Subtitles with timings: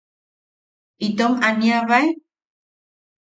[1.07, 2.07] ¿Itom aniabae?